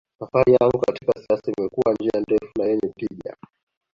[0.19, 3.37] safari yangu katika siasa imekuwa njia ndefu na yenye tija